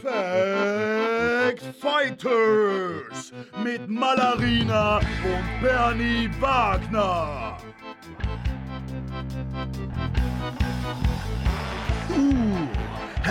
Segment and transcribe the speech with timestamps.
[0.00, 3.32] Fact Fighters
[3.64, 7.41] mit Malarina und Bernie Wagner.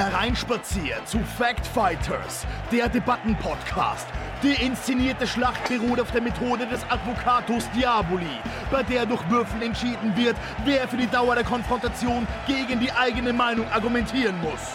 [0.01, 4.07] Hereinspaziert zu Fact Fighters, der Debattenpodcast.
[4.41, 8.39] Die inszenierte Schlacht beruht auf der Methode des Advocatus Diaboli,
[8.71, 13.31] bei der durch Würfel entschieden wird, wer für die Dauer der Konfrontation gegen die eigene
[13.31, 14.73] Meinung argumentieren muss.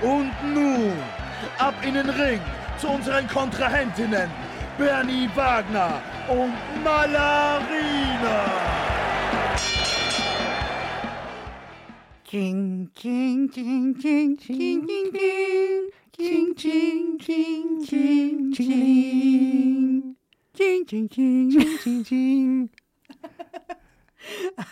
[0.00, 0.92] Und nun,
[1.58, 2.40] ab in den Ring
[2.78, 4.30] zu unseren Kontrahentinnen,
[4.78, 6.54] Bernie Wagner und
[6.84, 8.71] Malarina.
[12.32, 15.90] Ching, ching, ching, ching, ching, ching, ching.
[16.16, 20.16] Ching, ching, ching, ching, ching.
[20.56, 22.70] Ching, ching, ching, ching, ching, ching.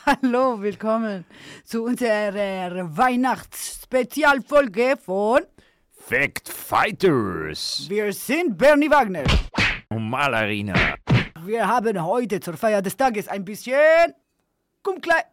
[0.06, 1.26] Hallo, willkommen
[1.62, 5.42] zu unserer Weihnachtsspezialfolge von
[5.92, 9.24] Fact Fighters Wir sind Bernie Wagner.
[9.90, 10.94] und Malarina.
[11.44, 14.14] Wir haben heute zur Feier des Tages ein bisschen
[14.82, 15.24] Kumklei.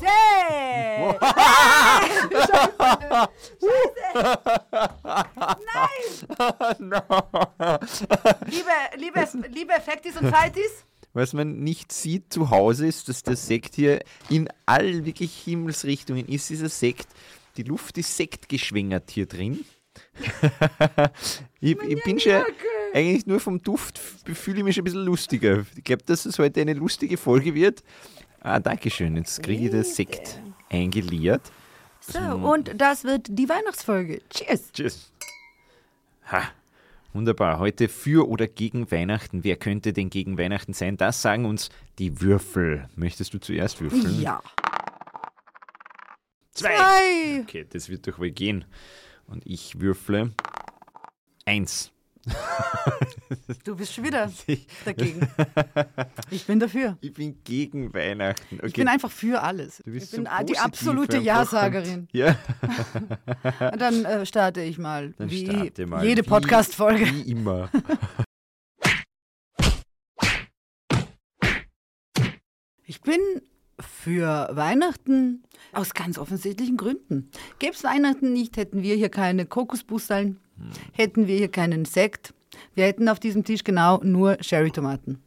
[0.00, 1.14] Hey!
[8.46, 13.36] Liebe, liebe, liebe Effektis und Zeitis, Was man nicht sieht zu Hause ist, dass der
[13.36, 16.50] Sekt hier in all wirklich Himmelsrichtungen ist.
[16.50, 17.06] Dieser Sekt,
[17.56, 19.64] die Luft ist sektgeschwängert hier drin.
[21.60, 22.44] ich, ich bin schon
[22.96, 25.66] eigentlich nur vom Duft fühle ich mich schon ein bisschen lustiger.
[25.76, 27.82] Ich glaube, dass es heute eine lustige Folge wird.
[28.46, 29.16] Ah, Dankeschön.
[29.16, 31.42] Jetzt kriege ich den Sekt eingeleert.
[31.98, 34.22] So, und das wird die Weihnachtsfolge.
[34.30, 34.70] Cheers!
[34.70, 35.10] Tschüss.
[36.30, 36.42] Ha,
[37.12, 37.58] wunderbar.
[37.58, 39.42] Heute für oder gegen Weihnachten.
[39.42, 40.96] Wer könnte denn gegen Weihnachten sein?
[40.96, 42.88] Das sagen uns die Würfel.
[42.94, 44.22] Möchtest du zuerst würfeln?
[44.22, 44.40] Ja.
[46.52, 46.76] Zwei.
[46.76, 47.40] Zwei.
[47.42, 48.64] Okay, das wird doch wohl gehen.
[49.26, 50.30] Und ich würfle
[51.46, 51.90] eins.
[53.64, 54.30] Du bist schon wieder
[54.84, 55.28] dagegen.
[56.30, 56.96] Ich bin dafür.
[57.00, 58.56] Ich bin gegen Weihnachten.
[58.56, 58.66] Okay.
[58.66, 59.82] Ich bin einfach für alles.
[59.84, 62.08] du bist ich bin so die absolute Ja-Sagerin.
[62.12, 62.36] Ja,
[63.72, 66.04] Und dann äh, starte ich mal, dann wie mal.
[66.04, 67.06] jede Podcast-Folge.
[67.06, 67.70] Wie immer.
[72.84, 73.20] Ich bin
[73.78, 75.42] für Weihnachten
[75.72, 77.30] aus ganz offensichtlichen Gründen.
[77.58, 80.40] Gäbe es Weihnachten nicht, hätten wir hier keine Kokosbusseln,
[80.92, 82.34] hätten wir hier keinen Sekt.
[82.74, 85.22] Wir hätten auf diesem Tisch genau nur Sherry-Tomaten.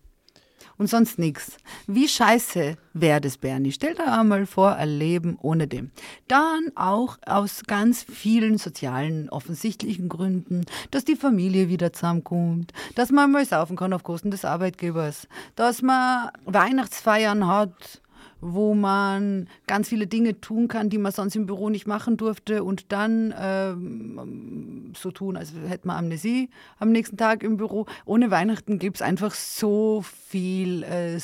[0.79, 1.57] Und sonst nichts.
[1.87, 3.73] Wie scheiße wäre das, Bernie?
[3.73, 5.91] Stell dir einmal vor, ein Leben ohne dem.
[6.29, 13.29] Dann auch aus ganz vielen sozialen, offensichtlichen Gründen, dass die Familie wieder zusammenkommt, dass man
[13.29, 18.01] mal saufen kann auf Kosten des Arbeitgebers, dass man Weihnachtsfeiern hat,
[18.41, 22.63] wo man ganz viele Dinge tun kann, die man sonst im Büro nicht machen durfte
[22.63, 26.49] und dann ähm, so tun, als hätte man Amnesie
[26.79, 27.85] am nächsten Tag im Büro.
[28.05, 31.19] Ohne Weihnachten gibt es einfach so viel äh,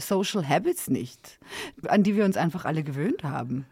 [0.00, 1.38] Social Habits nicht,
[1.86, 3.66] an die wir uns einfach alle gewöhnt haben.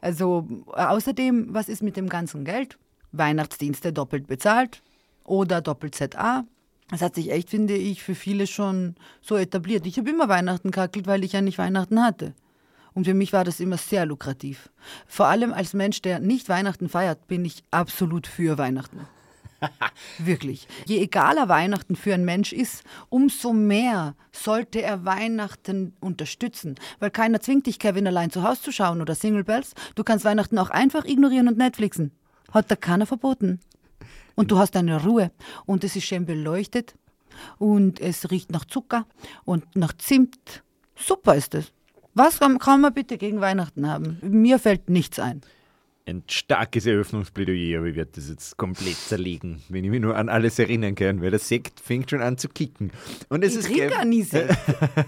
[0.00, 2.78] Also äh, außerdem, was ist mit dem ganzen Geld?
[3.12, 4.82] Weihnachtsdienste doppelt bezahlt
[5.24, 6.44] oder doppelt ZA.
[6.88, 9.86] Das hat sich echt, finde ich, für viele schon so etabliert.
[9.86, 12.34] Ich habe immer Weihnachten kackelt, weil ich ja nicht Weihnachten hatte.
[12.94, 14.70] Und für mich war das immer sehr lukrativ.
[15.06, 19.00] Vor allem als Mensch, der nicht Weihnachten feiert, bin ich absolut für Weihnachten.
[20.18, 20.68] Wirklich.
[20.86, 26.76] Je egaler Weihnachten für einen Mensch ist, umso mehr sollte er Weihnachten unterstützen.
[26.98, 29.74] Weil keiner zwingt dich, Kevin allein zu Hause zu schauen oder Single Bells.
[29.94, 32.12] Du kannst Weihnachten auch einfach ignorieren und Netflixen.
[32.52, 33.60] Hat da keiner verboten.
[34.36, 35.32] Und du hast deine Ruhe.
[35.64, 36.94] Und es ist schön beleuchtet.
[37.58, 39.06] Und es riecht nach Zucker
[39.44, 40.62] und nach Zimt.
[40.94, 41.72] Super ist es.
[42.14, 44.18] Was kann man bitte gegen Weihnachten haben?
[44.22, 45.42] Mir fällt nichts ein.
[46.08, 50.28] Ein starkes Eröffnungsplädoyer, aber ich werde das jetzt komplett zerlegen, wenn ich mich nur an
[50.28, 52.92] alles erinnern kann, weil der Sekt fängt schon an zu kicken.
[53.28, 54.56] Und es Ich ist trinke gar nie Sekt.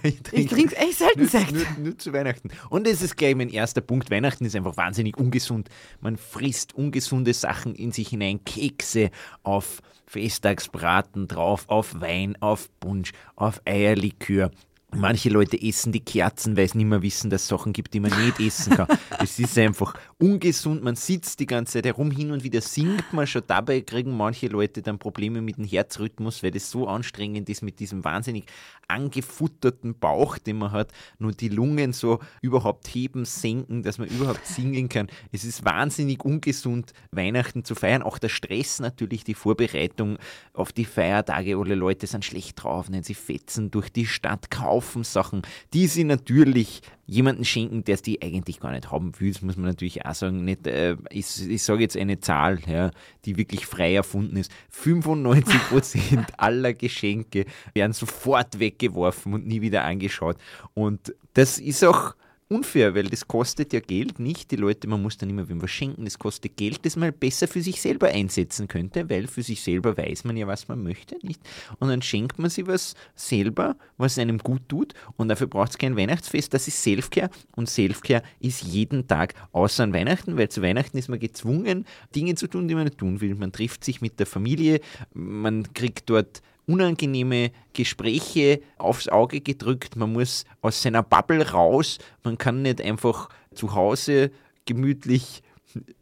[0.32, 1.52] ich trinke echt selten nur, Sekt.
[1.52, 2.50] Nur, nur zu Weihnachten.
[2.68, 4.10] Und es ist gleich mein erster Punkt.
[4.10, 5.68] Weihnachten ist einfach wahnsinnig ungesund.
[6.00, 8.44] Man frisst ungesunde Sachen in sich hinein.
[8.44, 9.12] Kekse
[9.44, 14.50] auf Festtagsbraten drauf, auf Wein, auf Punsch, auf Eierlikör.
[14.96, 18.00] Manche Leute essen die Kerzen, weil sie nicht mehr wissen, dass es Sachen gibt, die
[18.00, 18.88] man nicht essen kann.
[19.22, 20.82] es ist einfach ungesund.
[20.82, 23.42] Man sitzt die ganze Zeit herum, hin und wieder singt man schon.
[23.46, 27.80] Dabei kriegen manche Leute dann Probleme mit dem Herzrhythmus, weil das so anstrengend ist mit
[27.80, 28.46] diesem wahnsinnig
[28.88, 34.46] angefutterten Bauch, den man hat, nur die Lungen so überhaupt heben, senken, dass man überhaupt
[34.46, 35.08] singen kann.
[35.30, 38.02] Es ist wahnsinnig ungesund, Weihnachten zu feiern.
[38.02, 40.16] Auch der Stress natürlich, die Vorbereitung
[40.54, 41.58] auf die Feiertage.
[41.58, 45.42] Alle Leute sind schlecht drauf, nein, sie fetzen durch die Stadt, kaufen Haufen Sachen,
[45.74, 49.32] die sie natürlich jemanden schenken, der die eigentlich gar nicht haben will.
[49.32, 50.44] Das muss man natürlich auch sagen.
[50.44, 52.92] Nicht, äh, ich, ich sage jetzt eine Zahl, ja,
[53.24, 54.52] die wirklich frei erfunden ist.
[54.72, 57.44] 95% aller Geschenke
[57.74, 60.36] werden sofort weggeworfen und nie wieder angeschaut.
[60.74, 62.14] Und das ist auch
[62.48, 64.50] unfair, weil das kostet ja Geld, nicht.
[64.50, 67.46] Die Leute, man muss dann immer wem was schenken, das kostet Geld, das man besser
[67.46, 71.16] für sich selber einsetzen könnte, weil für sich selber weiß man ja, was man möchte,
[71.22, 71.40] nicht?
[71.78, 74.94] Und dann schenkt man sich was selber, was einem gut tut.
[75.16, 77.30] Und dafür braucht es kein Weihnachtsfest, das ist Selfcare.
[77.54, 81.84] Und Selfcare ist jeden Tag außer an Weihnachten, weil zu Weihnachten ist man gezwungen,
[82.14, 83.34] Dinge zu tun, die man nicht tun will.
[83.34, 84.80] Man trifft sich mit der Familie,
[85.12, 89.96] man kriegt dort unangenehme Gespräche aufs Auge gedrückt.
[89.96, 91.98] Man muss aus seiner Bubble raus.
[92.22, 94.30] Man kann nicht einfach zu Hause
[94.66, 95.42] gemütlich,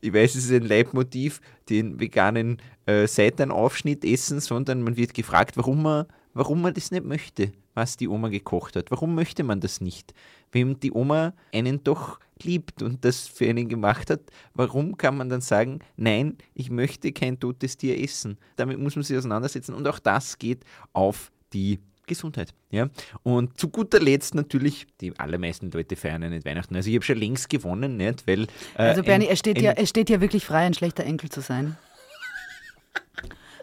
[0.01, 1.41] ich weiß, es ist ein Leitmotiv,
[1.71, 7.05] den veganen äh, Seitenaufschnitt essen, sondern man wird gefragt, warum man, warum man das nicht
[7.05, 8.91] möchte, was die Oma gekocht hat.
[8.91, 10.15] Warum möchte man das nicht?
[10.51, 14.21] Wem die Oma einen doch liebt und das für einen gemacht hat,
[14.55, 18.39] warum kann man dann sagen, nein, ich möchte kein totes Tier essen?
[18.57, 22.55] Damit muss man sich auseinandersetzen und auch das geht auf die Gesundheit.
[22.71, 22.89] Ja?
[23.23, 26.77] Und zu guter Letzt natürlich, die allermeisten Leute feiern ja nicht Weihnachten.
[26.77, 28.27] Also ich habe schon längst gewonnen, nicht?
[28.27, 28.45] Weil,
[28.77, 31.41] äh, also Bernie, es steht, ja, es steht ja wirklich frei, ein schlechter Enkel zu
[31.41, 31.77] sein.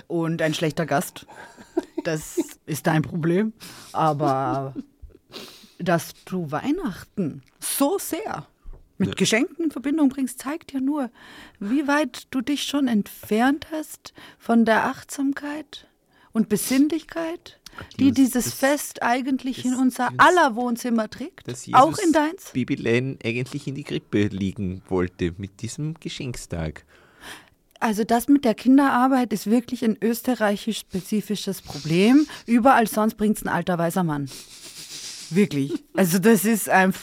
[0.07, 1.25] Und ein schlechter Gast.
[2.03, 3.53] Das ist dein Problem.
[3.93, 4.75] Aber
[5.79, 8.45] dass du Weihnachten so sehr
[9.03, 9.15] mit ja.
[9.15, 11.09] Geschenken in Verbindung bringst, zeigt ja nur,
[11.59, 15.87] wie weit du dich schon entfernt hast von der Achtsamkeit
[16.31, 17.59] und Besinnlichkeit,
[17.99, 22.51] die das, dieses das, Fest eigentlich das, in unser aller Wohnzimmer trägt, auch in deins.
[22.53, 26.85] Babylein eigentlich in die Krippe liegen wollte mit diesem Geschenkstag.
[27.79, 32.25] Also das mit der Kinderarbeit ist wirklich ein österreichisch-spezifisches Problem.
[32.45, 34.29] Überall sonst bringt es ein alter weißer Mann.
[35.35, 35.83] Wirklich.
[35.93, 37.01] Also das ist einfach,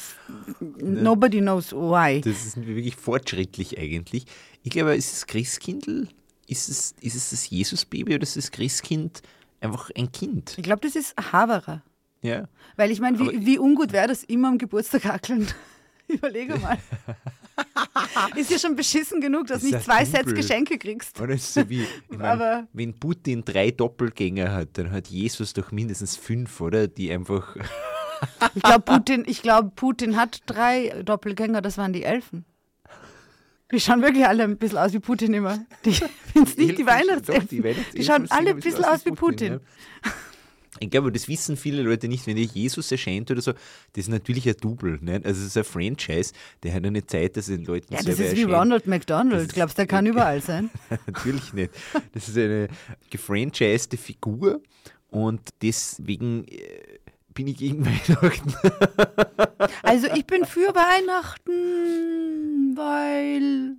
[0.79, 2.21] nobody knows why.
[2.21, 4.25] Das ist wirklich fortschrittlich eigentlich.
[4.63, 6.09] Ich glaube, ist es Christkindl?
[6.47, 9.23] Ist es, ist es das Jesusbaby oder ist das Christkind
[9.61, 10.55] einfach ein Kind?
[10.57, 11.83] Ich glaube, das ist Haverer.
[12.23, 12.49] Ja.
[12.77, 15.49] Weil ich meine, wie, wie ungut wäre das immer am Geburtstag hackeln?
[16.09, 16.79] Überlege mal.
[18.37, 21.21] ist ja schon beschissen genug, dass du nicht zwei Sets Geschenke kriegst.
[21.21, 21.89] Oder ist so wie, ich
[22.19, 26.89] mein, wenn Putin drei Doppelgänger hat, dann hat Jesus doch mindestens fünf, oder?
[26.89, 27.57] Die einfach
[28.55, 32.45] ich glaube, Putin, glaub, Putin hat drei Doppelgänger, das waren die Elfen.
[33.73, 35.65] Die schauen wirklich alle ein bisschen aus wie Putin immer.
[35.85, 35.93] Die
[36.35, 37.49] sind nicht die Weihnachtselfen.
[37.49, 39.53] Die, Weihnachtselfen die schauen alle ein bisschen aus wie Putin.
[39.55, 40.11] Ja.
[40.79, 44.09] Ich glaube, das wissen viele Leute nicht, wenn dir Jesus erscheint oder so, das ist
[44.09, 44.99] natürlich ein Double.
[45.03, 45.21] Ne?
[45.25, 46.33] Also es ist ein Franchise,
[46.63, 49.53] der hat eine Zeit, dass den Leuten Ja, das ist wie Ronald McDonald.
[49.53, 50.71] Glaubst du, der kann überall sein?
[51.07, 51.71] natürlich nicht.
[52.13, 52.69] Das ist eine
[53.11, 54.63] gefranchised Figur
[55.11, 57.00] und deswegen äh,
[57.41, 57.87] bin ich gegen
[58.21, 58.55] Weihnachten.
[59.83, 63.77] also ich bin für Weihnachten, weil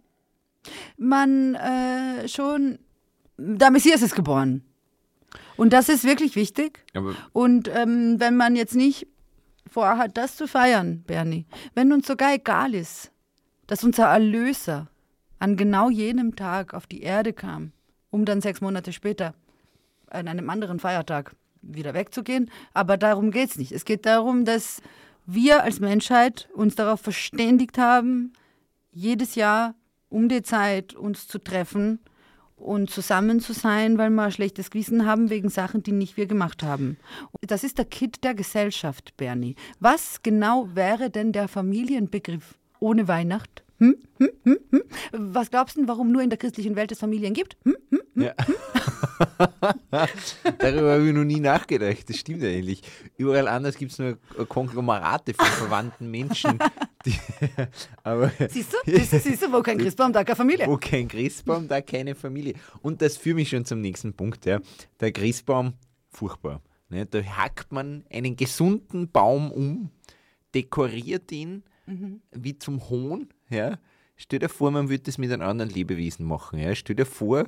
[0.98, 2.80] man äh, schon,
[3.38, 4.64] der Messias ist geboren.
[5.58, 6.84] Und das ist wirklich wichtig.
[6.96, 9.06] Aber Und ähm, wenn man jetzt nicht
[9.70, 13.12] vorhat, das zu feiern, Bernie, wenn uns sogar egal ist,
[13.68, 14.88] dass unser Erlöser
[15.38, 17.74] an genau jenem Tag auf die Erde kam,
[18.10, 19.36] um dann sechs Monate später
[20.08, 22.50] an einem anderen Feiertag wieder wegzugehen.
[22.74, 23.72] Aber darum geht es nicht.
[23.72, 24.82] Es geht darum, dass
[25.26, 28.34] wir als Menschheit uns darauf verständigt haben,
[28.92, 29.76] jedes Jahr
[30.10, 32.00] um die Zeit uns zu treffen
[32.58, 36.28] und zusammen zu sein, weil wir ein schlechtes Gewissen haben wegen Sachen, die nicht wir
[36.28, 36.98] gemacht haben.
[37.42, 39.56] Das ist der Kit der Gesellschaft, Bernie.
[39.80, 43.64] Was genau wäre denn der Familienbegriff ohne Weihnacht?
[43.82, 43.96] Hm?
[44.20, 44.30] Hm?
[44.44, 44.60] Hm?
[44.70, 44.84] Hm?
[45.34, 47.58] Was glaubst du, warum nur in der christlichen Welt es Familien gibt?
[47.64, 47.76] Hm?
[47.90, 48.02] Hm?
[48.14, 48.24] hm?
[48.24, 48.34] Ja.
[50.60, 52.08] Darüber habe ich noch nie nachgedacht.
[52.08, 52.84] Das stimmt eigentlich.
[53.18, 56.60] Überall anders gibt es nur Konglomerate von verwandten Menschen.
[57.08, 57.16] Die,
[58.04, 58.78] aber siehst, du?
[58.86, 60.68] Siehst, du, siehst du, wo kein Christbaum, da keine Familie.
[60.68, 62.54] Wo kein Christbaum, da keine Familie.
[62.84, 64.46] Und das führt mich schon zum nächsten Punkt.
[64.46, 64.60] Ja.
[65.00, 65.74] Der Christbaum,
[66.12, 66.62] furchtbar.
[66.90, 67.08] Ne?
[67.08, 69.90] Da hackt man einen gesunden Baum um,
[70.54, 72.22] dekoriert ihn mhm.
[72.32, 73.78] wie zum Hohn ja?
[74.18, 76.60] Stell dir vor, man würde das mit einem anderen Lebewesen machen.
[76.60, 76.76] Ja?
[76.76, 77.46] Stell dir vor,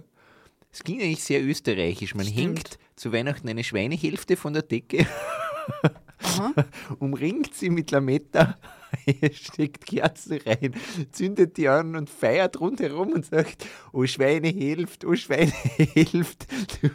[0.72, 2.16] es ging eigentlich sehr österreichisch.
[2.16, 2.40] Man Stimmt.
[2.40, 5.06] hängt zu Weihnachten eine Schweinehälfte von der Decke,
[7.00, 8.58] umringt sie mit Lametta
[9.34, 10.74] steckt Kerzen rein,
[11.12, 16.48] zündet die an und feiert rundherum und sagt, oh Schweine hilft, oh Schweine hilft,
[16.82, 16.90] du,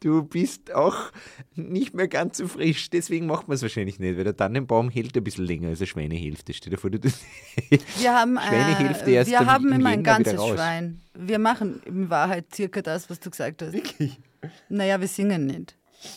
[0.00, 1.12] du bist auch
[1.54, 2.90] nicht mehr ganz so frisch.
[2.90, 5.86] Deswegen macht man es wahrscheinlich nicht, weil der Tannenbaum hält ein bisschen länger als eine
[5.86, 6.52] Schweinehälfte.
[6.52, 11.00] Stell dir vor, du Wir haben, Schweinehälfte äh, erst wir haben immer ein ganzes Schwein.
[11.14, 13.72] Wir machen in Wahrheit circa das, was du gesagt hast.
[13.72, 14.18] Wirklich?
[14.68, 15.76] Naja, wir singen nicht.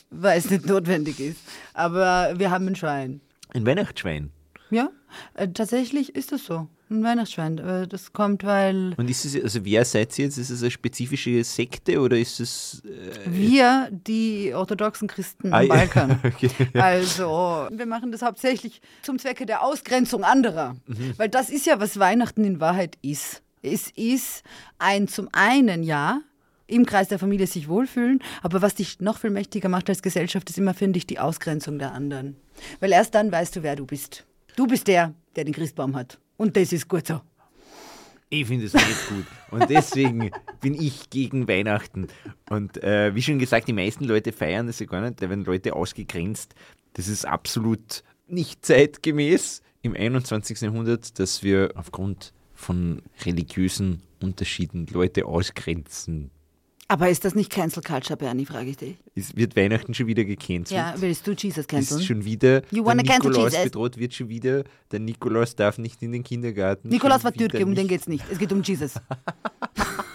[0.10, 1.40] Weil es nicht notwendig ist.
[1.74, 3.22] Aber wir haben ein Schwein.
[3.54, 4.32] Ein Weihnachtsschwein.
[4.70, 4.90] Ja,
[5.36, 6.68] äh, tatsächlich ist das so.
[6.90, 7.58] Ein Weihnachtsschwein.
[7.58, 10.38] Äh, Das kommt, weil Und ist es, also wer seid ihr jetzt?
[10.38, 12.82] Ist es eine spezifische Sekte oder ist es.
[12.86, 15.74] Äh, wir, die orthodoxen Christen Ah, ja.
[15.74, 16.20] Balkan.
[16.24, 16.50] okay.
[16.74, 20.76] Also, wir machen das hauptsächlich zum Zwecke der Ausgrenzung anderer.
[20.88, 21.14] Mhm.
[21.18, 23.42] Weil das ist ja, was Weihnachten in Wahrheit ist.
[23.62, 24.44] Es ist
[24.78, 26.22] ein zum einen, ja,
[26.68, 30.50] im Kreis der Familie sich wohlfühlen, aber was dich noch viel mächtiger macht als Gesellschaft,
[30.50, 32.36] ist immer, finde ich, die Ausgrenzung der anderen.
[32.80, 34.26] Weil erst dann weißt du, wer du bist.
[34.56, 36.20] Du bist der, der den Christbaum hat.
[36.36, 37.22] Und das ist gut so.
[38.30, 39.26] Ich finde es nicht gut.
[39.52, 42.08] Und deswegen bin ich gegen Weihnachten.
[42.50, 45.22] Und äh, wie schon gesagt, die meisten Leute feiern das ja gar nicht.
[45.22, 46.54] Da werden Leute ausgegrenzt.
[46.94, 50.60] Das ist absolut nicht zeitgemäß im 21.
[50.60, 56.32] Jahrhundert, dass wir aufgrund von religiösen Unterschieden Leute ausgrenzen.
[56.90, 58.96] Aber ist das nicht Cancel Culture, Bernie, frage ich dich?
[59.14, 60.72] Es wird Weihnachten schon wieder gecancelt.
[60.72, 62.02] Ja, willst du Jesus ist canceln?
[62.02, 63.66] schon wieder, You der wanna cancel Nikolaus Jesus?
[63.66, 66.88] bedroht wird schon wieder, der Nikolaus darf nicht in den Kindergarten.
[66.88, 68.24] Nikolaus war Türke, um den geht's nicht.
[68.32, 68.94] Es geht um Jesus.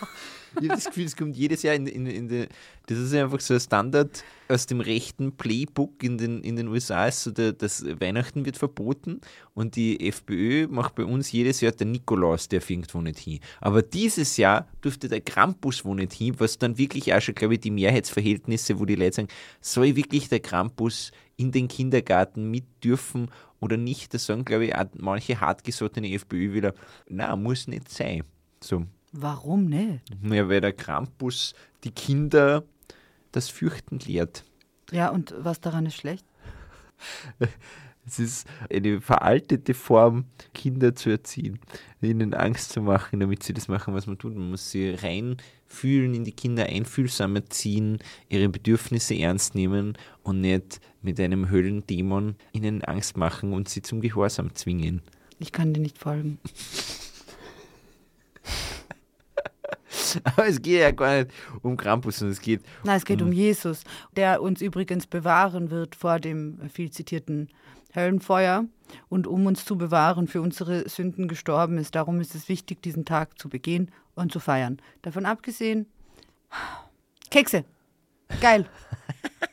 [0.61, 2.47] Ich habe das Gefühl, es kommt jedes Jahr in, in, in die,
[2.87, 7.11] das ist einfach so ein Standard aus dem rechten Playbook in den, in den USA,
[7.11, 9.21] so der, das Weihnachten wird verboten
[9.55, 13.41] und die FPÖ macht bei uns jedes Jahr der Nikolaus, der irgendwo nicht hin.
[13.61, 17.55] Aber dieses Jahr durfte der Krampus wo nicht hin, was dann wirklich auch schon, glaube
[17.55, 19.29] ich, die Mehrheitsverhältnisse, wo die Leute sagen,
[19.61, 23.31] soll wirklich der Krampus in den Kindergarten mit dürfen
[23.61, 26.75] oder nicht, da sagen, glaube ich, auch manche hartgesottene FPÖ wieder,
[27.09, 28.25] na, muss nicht sein.
[28.61, 30.03] So, Warum nicht?
[30.23, 31.55] ja, weil der Krampus
[31.85, 32.65] die Kinder
[33.31, 34.45] das Fürchten lehrt.
[34.91, 36.25] Ja, und was daran ist schlecht?
[38.05, 41.61] Es ist eine veraltete Form, Kinder zu erziehen,
[42.01, 44.35] ihnen Angst zu machen, damit sie das machen, was man tut.
[44.35, 50.81] Man muss sie reinfühlen, in die Kinder einfühlsam erziehen, ihre Bedürfnisse ernst nehmen und nicht
[51.01, 55.01] mit einem Höllendämon ihnen Angst machen und sie zum Gehorsam zwingen.
[55.39, 56.39] Ich kann dir nicht folgen.
[60.25, 61.31] Aber es geht ja gar nicht
[61.63, 63.85] um Krampus, sondern es geht Nein, es geht um Jesus,
[64.17, 67.49] der uns übrigens bewahren wird vor dem viel zitierten
[67.95, 68.65] Höllenfeuer
[69.09, 71.95] und um uns zu bewahren, für unsere Sünden gestorben ist.
[71.95, 74.81] Darum ist es wichtig, diesen Tag zu begehen und zu feiern.
[75.03, 75.87] Davon abgesehen,
[77.31, 77.65] Kekse.
[78.41, 78.67] Geil.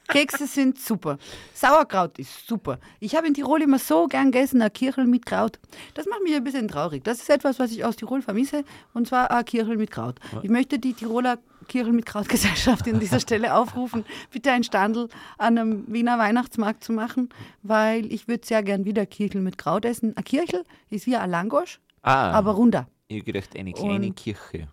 [0.08, 1.18] Kekse sind super.
[1.54, 2.80] Sauerkraut ist super.
[3.00, 5.60] Ich habe in Tirol immer so gern gegessen, ein Kirchel mit Kraut.
[5.94, 7.04] Das macht mich ein bisschen traurig.
[7.04, 10.20] Das ist etwas, was ich aus Tirol vermisse, und zwar ein Kirchel mit Kraut.
[10.42, 15.10] Ich möchte die Tiroler Kirchel mit Kraut Gesellschaft an dieser Stelle aufrufen, bitte ein Standel
[15.38, 17.30] an einem Wiener Weihnachtsmarkt zu machen,
[17.62, 20.18] weil ich würde sehr gern wieder Kirchel mit Kraut essen.
[20.18, 22.88] Ein Kirchel ist wie ein Langosch, ah, aber runder.
[23.08, 24.68] ich gedacht, eine kleine Und- Kirche.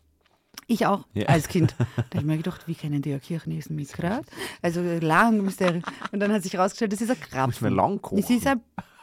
[0.68, 1.26] Ich auch, Ja.
[1.26, 1.75] als Kind.
[1.78, 4.25] Da habe ich mir gedacht, wie können die ja Kirchen essen mit Kraut?
[4.62, 5.82] Also lang Mysterium.
[6.12, 7.46] Und dann hat sich herausgestellt, das ist ein Krapfen.
[7.50, 8.18] Muss man lang kochen.
[8.18, 8.60] Es ist ein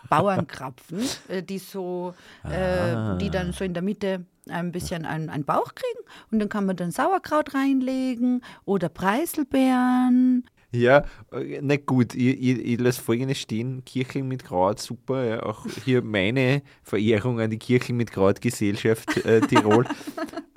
[0.09, 5.45] Bauernkrapfen, äh, die so, äh, die dann so in der Mitte ein bisschen einen, einen
[5.45, 6.05] Bauch kriegen.
[6.31, 10.45] Und dann kann man dann Sauerkraut reinlegen oder Preiselbeeren.
[10.71, 15.23] Ja, äh, na gut, ich, ich, ich lasse folgendes stehen: Kirchen mit Kraut, super.
[15.23, 19.85] Ja, auch hier meine Verehrung an die Kirchen mit Kraut-Gesellschaft äh, Tirol.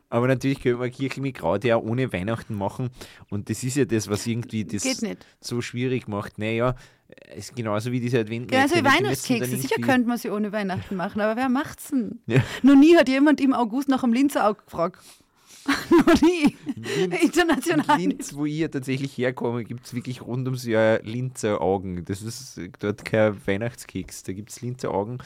[0.09, 2.91] Aber natürlich können wir Kirchen mit Kraut ja auch ohne Weihnachten machen.
[3.29, 4.85] Und das ist ja das, was irgendwie das
[5.41, 6.39] so schwierig macht.
[6.39, 6.77] Naja,
[7.29, 8.51] es ist genauso wie diese Advent.
[8.51, 9.57] Genauso wie Weihnachtskekse.
[9.57, 12.21] Sicher könnte man sie ohne Weihnachten machen, aber wer macht's denn?
[12.27, 12.43] Ja.
[12.63, 15.01] Noch nie hat jemand im August nach einem Linzerauge gefragt.
[15.91, 16.57] Noch nie.
[17.23, 17.99] International.
[17.99, 22.05] Linz, wo ich ja tatsächlich herkomme, gibt es wirklich rund ums Jahr Linzer Augen.
[22.05, 25.19] Das ist dort kein Weihnachtskeks, da gibt es Linzer Augen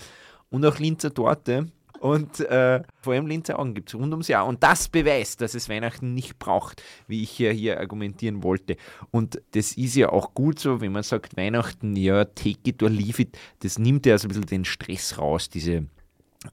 [0.49, 1.67] und auch Linzer Torte.
[2.01, 4.47] Und äh, vor allem Linzer Augen gibt es rund ums Jahr.
[4.47, 8.77] Und das beweist, dass es Weihnachten nicht braucht, wie ich ja hier argumentieren wollte.
[9.11, 12.89] Und das ist ja auch gut so, wenn man sagt, Weihnachten, ja, take it or
[12.89, 15.85] leave it, das nimmt ja so ein bisschen den Stress raus, diese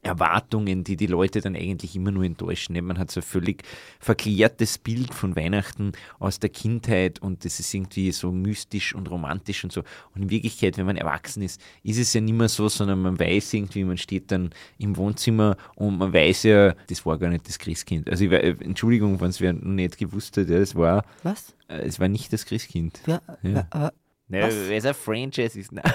[0.01, 2.75] Erwartungen, die die Leute dann eigentlich immer nur enttäuschen.
[2.86, 3.63] Man hat so ein völlig
[4.00, 9.63] verklärtes Bild von Weihnachten aus der Kindheit und das ist irgendwie so mystisch und romantisch
[9.63, 9.84] und so.
[10.13, 13.17] Und in Wirklichkeit, wenn man erwachsen ist, ist es ja nicht mehr so, sondern man
[13.20, 17.48] weiß irgendwie, man steht dann im Wohnzimmer und man weiß ja, das war gar nicht
[17.48, 18.10] das Christkind.
[18.10, 21.56] Also ich, wei- Entschuldigung, wenn es wer noch nicht gewusst hat, ja, es war, Was?
[21.70, 23.00] äh, es war nicht das Christkind.
[23.08, 23.67] Ja, Ja.
[23.70, 23.94] aber
[24.27, 24.55] Ne, Was?
[24.55, 25.72] weil es ein Franchise ist.
[25.72, 25.84] Nein.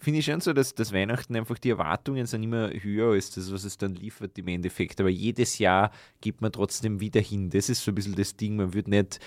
[0.00, 3.50] Finde ich schon so, dass, dass Weihnachten einfach die Erwartungen sind immer höher als das,
[3.50, 5.00] was es dann liefert im Endeffekt.
[5.00, 7.48] Aber jedes Jahr gibt man trotzdem wieder hin.
[7.48, 8.56] Das ist so ein bisschen das Ding.
[8.56, 9.20] Man wird nicht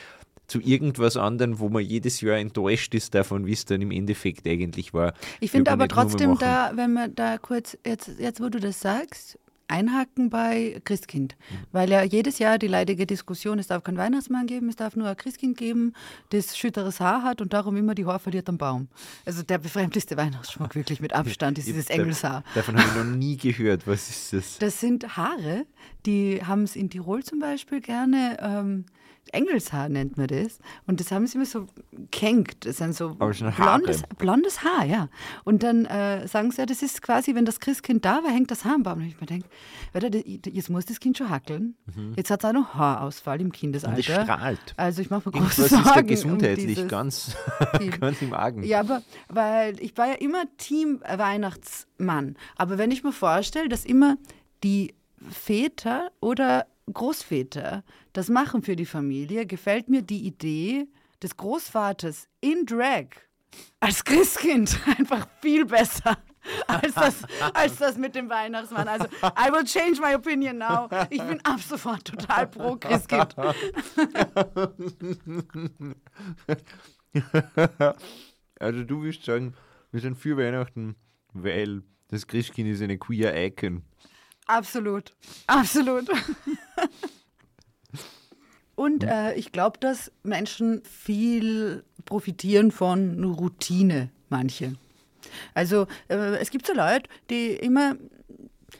[0.45, 4.47] zu irgendwas anderem, wo man jedes Jahr enttäuscht ist davon, wie es dann im Endeffekt
[4.47, 5.13] eigentlich war.
[5.39, 9.39] Ich finde aber trotzdem da, wenn man da kurz, jetzt, jetzt wo du das sagst,
[9.67, 11.35] einhaken bei Christkind,
[11.71, 15.07] weil ja jedes Jahr die leidige Diskussion, es darf kein Weihnachtsmann geben, es darf nur
[15.07, 15.93] ein Christkind geben,
[16.29, 18.87] das schütteres Haar hat und darum immer die Haar verliert am Baum.
[19.25, 22.43] Also der befremdlichste Weihnachtsschmuck wirklich mit Abstand ist dieses Engelshaar.
[22.55, 23.87] Davon habe ich noch nie gehört.
[23.87, 24.57] Was ist das?
[24.59, 25.65] Das sind Haare,
[26.05, 28.37] die haben es in Tirol zum Beispiel gerne.
[28.41, 28.85] Ähm,
[29.33, 30.59] Engelshaar nennt man das.
[30.85, 31.67] Und das haben sie immer so
[32.11, 32.65] kenkt.
[32.65, 35.09] Das sind so blondes, blondes Haar, ja.
[35.43, 38.51] Und dann äh, sagen sie ja, das ist quasi, wenn das Christkind da war, hängt
[38.51, 38.99] das Haar am Baum.
[38.99, 39.47] Und ich mir denke,
[40.51, 41.75] jetzt muss das Kind schon hackeln.
[42.15, 43.95] Jetzt hat es auch noch Haarausfall im Kindesalter.
[43.95, 44.73] Und es strahlt.
[44.77, 46.07] Also ich mache mir große Irgendwas ist da Sorgen.
[46.07, 47.35] gesundheitlich um ganz,
[47.99, 48.63] ganz im Argen.
[48.63, 52.35] Ja, aber weil ich war ja immer Team Weihnachtsmann.
[52.55, 54.17] Aber wenn ich mir vorstelle, dass immer
[54.63, 54.93] die
[55.31, 60.87] Väter oder Großväter das machen für die Familie, gefällt mir die Idee
[61.21, 63.07] des Großvaters in Drag
[63.79, 66.17] als Christkind einfach viel besser.
[66.65, 68.87] Als das, als das mit dem Weihnachtsmann.
[68.87, 70.87] Also, I will change my opinion now.
[71.09, 73.35] Ich bin ab sofort total pro Christkind.
[78.59, 79.53] Also du willst sagen,
[79.91, 80.95] wir sind für Weihnachten,
[81.33, 83.83] weil das Christkind ist eine queer Icon.
[84.47, 85.13] Absolut.
[85.47, 86.07] Absolut.
[88.75, 94.75] Und äh, ich glaube, dass Menschen viel profitieren von Routine, manche.
[95.53, 97.95] Also äh, es gibt so Leute, die immer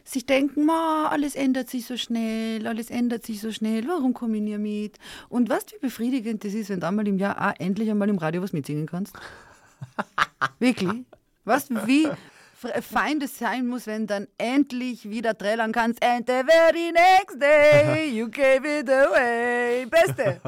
[0.04, 4.38] sich denken, "Ma, alles ändert sich so schnell, alles ändert sich so schnell, warum komme
[4.38, 5.00] ich nie mit?
[5.30, 8.10] Und weißt du, wie befriedigend das ist, wenn du einmal im Jahr auch endlich einmal
[8.10, 9.16] im Radio was mitsingen kannst?
[10.60, 10.92] Wirklich?
[11.70, 12.08] Du, wie
[12.64, 16.04] f- fein das sein muss, wenn dann endlich wieder trällern kannst.
[16.04, 19.86] And the very next day you gave it away.
[19.86, 20.40] Beste.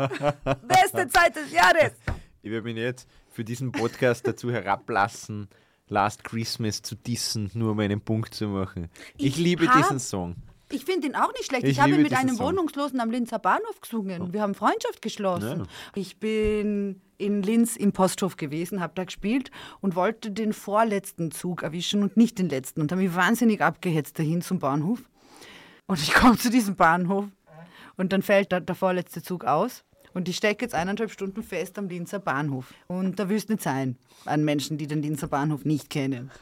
[0.67, 1.93] Beste Zeit des Jahres.
[2.41, 5.47] Ich werde mich jetzt für diesen Podcast dazu herablassen,
[5.87, 8.89] Last Christmas zu dissen, nur um einen Punkt zu machen.
[9.17, 10.35] Ich, Ich liebe diesen Song.
[10.71, 11.63] Ich finde ihn auch nicht schlecht.
[11.63, 12.47] Ich Ich, habe mit einem Song.
[12.47, 14.33] Wohnungslosen am Linzer Bahnhof gesungen.
[14.33, 15.59] Wir haben Freundschaft geschlossen.
[15.59, 15.65] Ja.
[15.95, 21.63] Ich bin in Linz im Posthof gewesen, habe da gespielt und wollte den vorletzten Zug
[21.63, 25.03] erwischen und nicht den letzten und habe mich wahnsinnig abgehetzt dahin zum Bahnhof.
[25.87, 27.25] Und ich komme zu diesem Bahnhof
[27.97, 29.83] und dann fällt der, der vorletzte Zug aus.
[30.13, 32.73] Und ich stecke jetzt eineinhalb Stunden fest am Linzer Bahnhof.
[32.87, 36.31] Und da willst du nicht sein an Menschen, die den Linzer Bahnhof nicht kennen.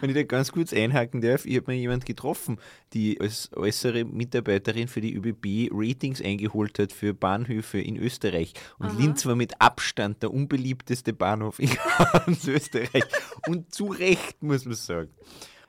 [0.00, 2.58] Wenn ich da ganz kurz einhaken darf, ich habe mir jemand getroffen,
[2.92, 8.54] die als äußere Mitarbeiterin für die ÖBB Ratings eingeholt hat für Bahnhöfe in Österreich.
[8.78, 11.70] Und Linz war mit Abstand der unbeliebteste Bahnhof in
[12.12, 13.04] ganz Österreich.
[13.46, 15.10] Und zu Recht, muss man sagen.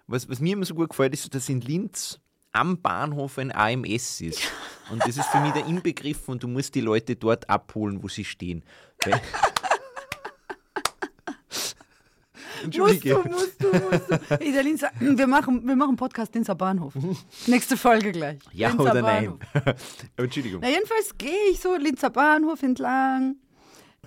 [0.08, 2.20] Was, was mir immer so gut gefällt, ist, dass in Linz
[2.56, 4.42] am Bahnhof ein AMS ist.
[4.90, 8.08] Und das ist für mich der Inbegriff und du musst die Leute dort abholen, wo
[8.08, 8.64] sie stehen.
[9.04, 9.22] Weil
[12.66, 14.52] Musst du, musst du, musst du.
[14.52, 16.94] Der Linzer, wir machen, wir machen Podcast Linzer Bahnhof.
[17.48, 18.40] Nächste Folge gleich.
[18.54, 19.40] Ja Linzer oder Bahnhof.
[19.54, 19.76] nein?
[20.18, 20.62] Entschuldigung.
[20.62, 23.36] Na, jedenfalls gehe ich so Linzer Bahnhof entlang.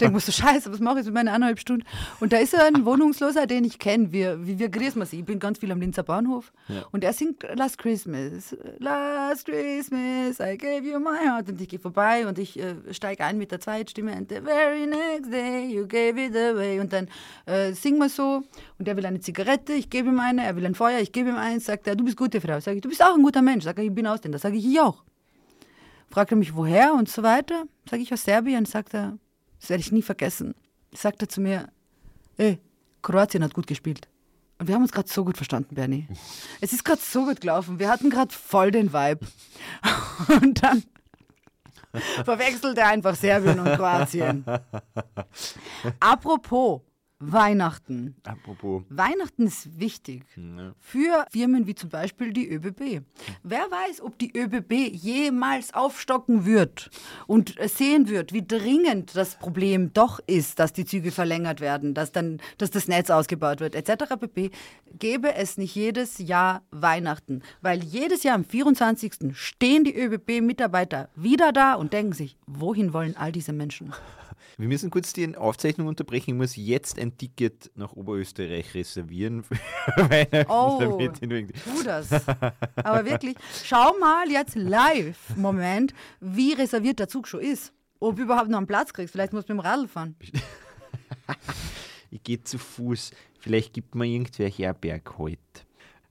[0.00, 1.84] Denke mir so, scheiße, was mache ich mit meinen eineinhalb Stunden?
[2.20, 4.12] Und da ist so ein Wohnungsloser, den ich kenne.
[4.12, 5.12] Wir, wir grüßen uns.
[5.12, 6.52] Ich bin ganz viel am Linzer Bahnhof.
[6.92, 8.56] Und er singt Last Christmas.
[8.78, 11.48] Last Christmas, I gave you my heart.
[11.48, 14.12] Und ich gehe vorbei und ich äh, steige ein mit der Zweitstimme.
[14.12, 16.80] And the very next day you gave it away.
[16.80, 17.08] Und dann
[17.46, 18.42] äh, singen wir so.
[18.78, 20.44] Und er will eine Zigarette, ich gebe ihm eine.
[20.44, 21.66] Er will ein Feuer, ich gebe ihm eins.
[21.66, 22.60] Sagt er, du bist gute Frau.
[22.60, 23.64] Sag ich, du bist auch ein guter Mensch.
[23.64, 24.38] Sag er, ich bin Ausländer.
[24.38, 25.02] Sag ich, ich auch
[26.10, 27.64] fragt er mich, woher und so weiter.
[27.88, 29.18] Sag ich aus Serbien, sagt er,
[29.60, 30.54] das werde ich nie vergessen.
[30.92, 31.68] Sagt er zu mir,
[32.36, 32.58] ey,
[33.02, 34.08] Kroatien hat gut gespielt.
[34.58, 36.06] Und wir haben uns gerade so gut verstanden, Bernie.
[36.60, 37.78] Es ist gerade so gut gelaufen.
[37.78, 39.26] Wir hatten gerade voll den Vibe.
[40.42, 40.82] Und dann
[42.24, 44.44] verwechselt er einfach Serbien und Kroatien.
[46.00, 46.82] Apropos
[47.20, 48.14] Weihnachten.
[48.24, 48.84] Apropos.
[48.90, 50.24] Weihnachten ist wichtig
[50.78, 53.02] für Firmen wie zum Beispiel die ÖBB.
[53.42, 56.90] Wer weiß, ob die ÖBB jemals aufstocken wird
[57.26, 62.12] und sehen wird, wie dringend das Problem doch ist, dass die Züge verlängert werden, dass
[62.12, 64.14] dann, dass das Netz ausgebaut wird, etc.
[64.20, 64.50] pp.
[64.98, 69.36] Gäbe es nicht jedes Jahr Weihnachten, weil jedes Jahr am 24.
[69.36, 73.92] stehen die ÖBB-Mitarbeiter wieder da und denken sich, wohin wollen all diese Menschen?
[74.58, 76.30] Wir müssen kurz die Aufzeichnung unterbrechen.
[76.30, 79.44] Ich muss jetzt ein Ticket nach Oberösterreich reservieren.
[80.48, 82.10] Oh, tu das.
[82.76, 87.72] Aber wirklich, schau mal jetzt live, Moment, wie reserviert der Zug schon ist.
[88.00, 89.12] Ob du überhaupt noch einen Platz kriegst.
[89.12, 90.16] Vielleicht musst du mit dem Radl fahren.
[92.10, 93.10] Ich gehe zu Fuß.
[93.38, 95.38] Vielleicht gibt mir irgendwer Herberg heute.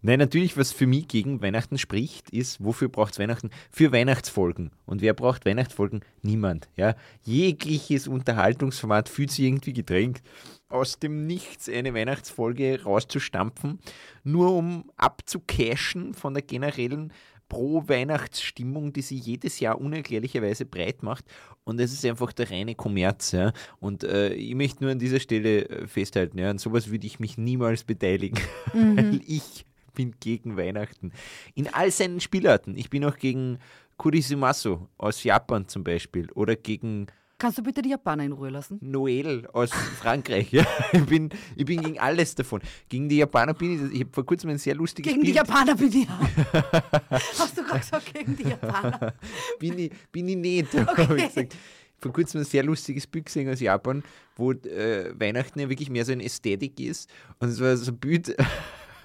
[0.08, 3.50] Nein, natürlich, was für mich gegen Weihnachten spricht, ist, wofür braucht es Weihnachten?
[3.70, 4.72] Für Weihnachtsfolgen.
[4.86, 6.00] Und wer braucht Weihnachtsfolgen?
[6.22, 6.70] Niemand.
[6.78, 6.96] Ja?
[7.26, 10.22] Jegliches Unterhaltungsformat fühlt sich irgendwie gedrängt,
[10.70, 13.80] aus dem Nichts eine Weihnachtsfolge rauszustampfen,
[14.24, 17.12] nur um abzucashen von der generellen
[17.50, 21.26] Pro-Weihnachtsstimmung, die sie jedes Jahr unerklärlicherweise breit macht.
[21.66, 23.34] Und es ist einfach der reine Kommerz.
[23.34, 23.52] Ja?
[23.82, 27.20] Und äh, ich möchte nur an dieser Stelle äh, festhalten, ja, an sowas würde ich
[27.20, 28.40] mich niemals beteiligen,
[28.74, 29.66] weil ich
[29.98, 31.12] bin gegen Weihnachten.
[31.56, 32.78] In all seinen Spielarten.
[32.78, 33.58] Ich bin auch gegen
[33.98, 37.08] Kurisumasu aus Japan zum Beispiel oder gegen
[37.40, 38.80] Kannst du bitte die Japaner in Ruhe lassen?
[38.82, 40.52] Noel aus Frankreich.
[40.52, 42.62] Ja, ich, bin, ich bin gegen alles davon.
[42.90, 45.48] Gegen die Japaner bin ich, ich habe vor kurzem ein sehr lustiges Gegen die Bild.
[45.48, 46.08] Japaner bin ich.
[47.38, 49.14] Hast du gerade gesagt, gegen die Japaner?
[49.60, 51.56] bin, ich, bin ich nicht, habe ich gesagt.
[52.00, 54.04] Vor kurzem ein sehr lustiges Bild gesehen aus Japan,
[54.36, 57.10] wo äh, Weihnachten ja wirklich mehr so eine Ästhetik ist.
[57.40, 58.36] Und es war so ein Bild,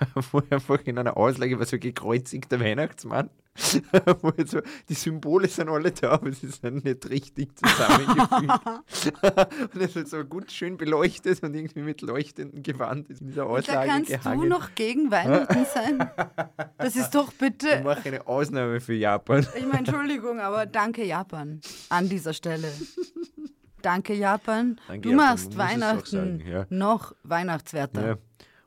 [0.33, 3.31] wo einfach in einer Auslage war so ein gekreuzigter Weihnachtsmann.
[4.47, 9.13] so, die Symbole sind alle da, aber sie sind nicht richtig zusammengefügt.
[9.75, 13.45] und es ist so gut schön beleuchtet und irgendwie mit leuchtendem Gewand ist in dieser
[13.45, 14.41] Da Auslage kannst gehangen.
[14.41, 16.11] du noch gegen Weihnachten sein.
[16.79, 17.83] Das ist doch ich bitte.
[17.83, 19.47] mache eine Ausnahme für Japan.
[19.55, 21.61] Ich meine, Entschuldigung, aber danke Japan
[21.91, 22.73] an dieser Stelle.
[23.83, 24.81] Danke Japan.
[24.89, 26.67] Danke, du Japan, machst Weihnachten sagen, ja.
[26.71, 28.07] noch weihnachtswerter.
[28.07, 28.17] Ja.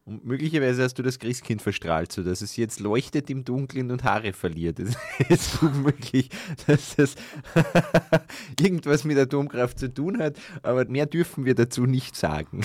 [0.08, 4.34] Und möglicherweise hast du das Christkind verstrahlt, sodass es jetzt leuchtet im Dunkeln und Haare
[4.34, 4.78] verliert.
[4.78, 4.96] Es
[5.30, 6.30] ist gut möglich,
[6.68, 7.16] dass das
[8.60, 12.62] irgendwas mit Atomkraft zu tun hat, aber mehr dürfen wir dazu nicht sagen.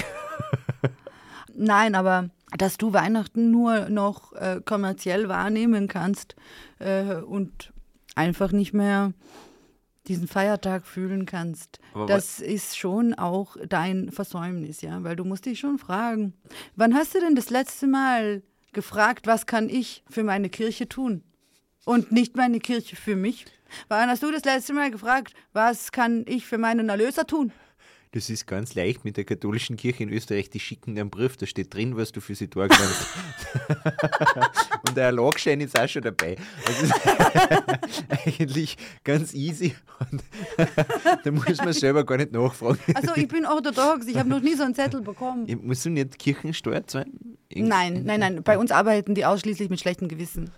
[1.54, 6.36] Nein, aber dass du Weihnachten nur noch äh, kommerziell wahrnehmen kannst
[6.78, 7.72] äh, und
[8.16, 9.14] einfach nicht mehr
[10.10, 15.46] diesen Feiertag fühlen kannst, Aber das ist schon auch dein Versäumnis, ja, weil du musst
[15.46, 16.34] dich schon fragen,
[16.74, 18.42] wann hast du denn das letzte Mal
[18.72, 21.22] gefragt, was kann ich für meine Kirche tun?
[21.84, 23.46] Und nicht meine Kirche für mich?
[23.88, 27.52] Wann hast du das letzte Mal gefragt, was kann ich für meinen Erlöser tun?
[28.12, 31.46] Das ist ganz leicht mit der katholischen Kirche in Österreich, die schicken einen Brief, da
[31.46, 33.06] steht drin, was du für sie tun kannst.
[34.88, 36.36] und der Erlagschein ist auch schon dabei.
[36.66, 39.76] Das ist eigentlich ganz easy
[40.10, 40.24] und
[41.24, 42.80] da muss man selber gar nicht nachfragen.
[42.94, 45.44] Also ich bin orthodox, ich habe noch nie so einen Zettel bekommen.
[45.46, 47.36] Ich- Musst du nicht Kirchensteuer zahlen?
[47.54, 48.42] Nein, nein, nein.
[48.42, 50.50] Bei uns arbeiten die ausschließlich mit schlechtem Gewissen.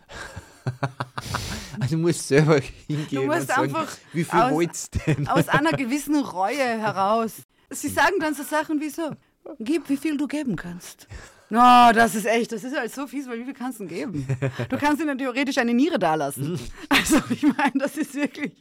[1.80, 5.26] Also du musst selber hingehen musst und sagen, einfach wie viel wollt's denn?
[5.28, 7.32] Aus einer gewissen Reue heraus.
[7.70, 9.10] Sie sagen dann so Sachen wie so,
[9.58, 11.06] gib, wie viel du geben kannst.
[11.50, 14.26] No, das ist echt, das ist halt so fies, weil wie viel kannst du geben?
[14.70, 16.58] Du kannst ihnen theoretisch eine Niere dalassen.
[16.88, 18.52] Also ich meine, das ist wirklich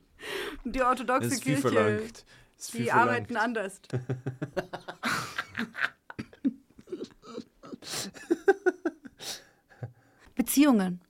[0.65, 1.69] die orthodoxe Das ist viel Kirche.
[1.69, 2.25] verlangt.
[2.57, 3.09] Das ist viel Die verlangt.
[3.09, 3.79] arbeiten anders.
[10.35, 11.01] Beziehungen.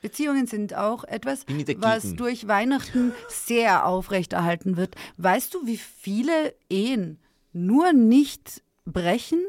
[0.00, 1.44] Beziehungen sind auch etwas,
[1.78, 4.94] was durch Weihnachten sehr aufrechterhalten wird.
[5.16, 7.18] Weißt du, wie viele Ehen
[7.52, 9.44] nur nicht brechen,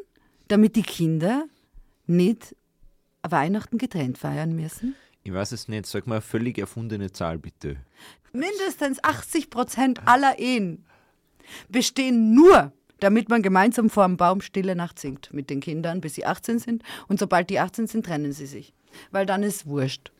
[0.47, 1.45] damit die Kinder
[2.07, 2.55] nicht
[3.21, 4.95] Weihnachten getrennt feiern müssen?
[5.23, 7.77] Ich weiß es nicht, sag mal eine völlig erfundene Zahl bitte.
[8.31, 10.85] Mindestens 80 Prozent aller Ehen
[11.67, 16.15] bestehen nur, damit man gemeinsam vor dem Baum Stille Nacht singt mit den Kindern, bis
[16.15, 16.83] sie 18 sind.
[17.07, 18.73] Und sobald die 18 sind, trennen sie sich.
[19.11, 20.11] Weil dann ist wurscht.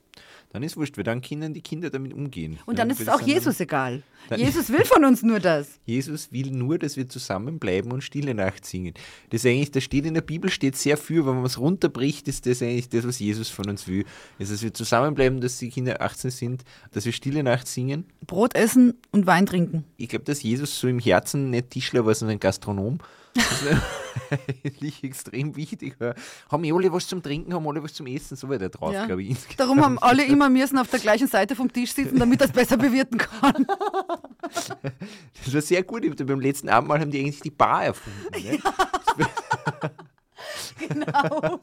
[0.52, 2.58] Dann ist wurscht, weil dann können die Kinder damit umgehen.
[2.66, 4.02] Und dann Ja, ist es auch Jesus egal.
[4.30, 5.80] Dann- Jesus will von uns nur das.
[5.86, 8.96] Jesus will nur, dass wir zusammenbleiben und Stille Nacht singen.
[9.30, 12.28] Das ist eigentlich, da steht in der Bibel steht sehr viel, wenn man es runterbricht,
[12.28, 14.06] ist das eigentlich das, was Jesus von uns will.
[14.40, 18.06] Ist, dass wir zusammenbleiben, dass die Kinder 18 sind, dass wir Stille Nacht singen.
[18.26, 19.84] Brot essen und Wein trinken.
[19.98, 22.98] Ich glaube, dass Jesus so im Herzen nicht Tischler war, sondern Gastronom.
[23.34, 23.78] Das ist
[24.66, 25.96] eigentlich extrem wichtig.
[26.00, 26.14] Ja.
[26.52, 28.94] Haben eh alle was zum Trinken, haben alle was zum Essen, so war der drauf,
[28.94, 29.06] Ja.
[29.06, 29.30] glaube ich.
[29.32, 29.60] insgesamt.
[29.60, 32.78] Darum haben alle immer müssen auf der gleichen Seite vom Tisch sitzen, damit das besser
[32.78, 33.66] bewirten kann.
[34.42, 36.04] Das war sehr gut.
[36.26, 38.20] Beim letzten Abendmahl haben die eigentlich die Bar erfunden.
[38.34, 38.60] Ne?
[40.80, 41.60] Genau.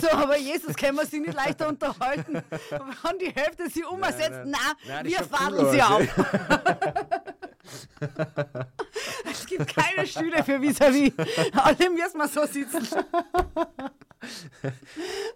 [0.00, 2.42] So, aber Jesus können wir sich nicht leichter unterhalten.
[2.70, 4.58] Wenn die Hälfte sie umsetzt, na,
[4.88, 7.43] Nein, das wir schaut cool fahren sie aus, auf.
[9.30, 11.12] Es gibt keine Stühle für vis-à-vis.
[11.52, 12.86] Alle müssen wir so sitzen.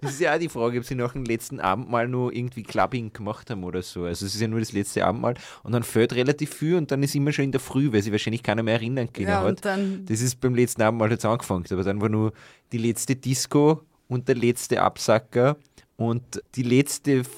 [0.00, 3.12] Das ist ja auch die Frage, ob sie nach dem letzten Abendmahl nur irgendwie Clubbing
[3.12, 4.04] gemacht haben oder so.
[4.04, 7.02] Also es ist ja nur das letzte Abendmahl und dann fällt relativ viel und dann
[7.02, 9.62] ist immer schon in der Früh, weil sich wahrscheinlich keiner mehr erinnern können Ja, hat.
[9.62, 12.32] das ist beim letzten Abendmahl jetzt angefangen, aber dann war nur
[12.72, 15.58] die letzte Disco und der letzte Absacker
[15.96, 17.28] und die letzte f-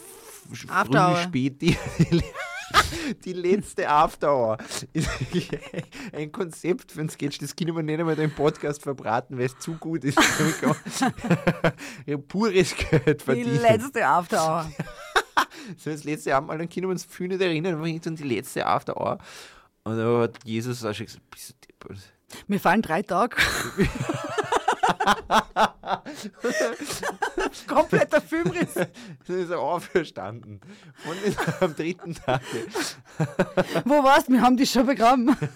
[0.69, 1.17] After Hour.
[1.17, 1.77] frühe Späti.
[3.25, 4.59] Die letzte After Hour
[4.93, 5.09] ist
[6.13, 7.39] ein Konzept für einen Sketch.
[7.39, 10.19] Das können wir nicht einmal im Podcast verbraten, weil es zu gut ist.
[12.07, 13.63] Ich pures Geld Die verdient.
[13.63, 14.71] letzte After Hour.
[15.77, 18.67] So das letzte Abendmahl, dann können wir uns viel nicht erinnern, aber irgendwann die letzte
[18.67, 19.19] After Hour.
[19.85, 21.99] Und da hat Jesus auch schon gesagt, bist du deppert?
[22.47, 23.37] Mir fallen drei Tage.
[27.67, 28.75] Kompletter Filmriss.
[28.75, 30.61] Dann ist er auferstanden.
[31.07, 32.43] Und ist am dritten Tag.
[33.85, 34.33] Wo warst du?
[34.33, 35.37] Wir haben dich schon begraben.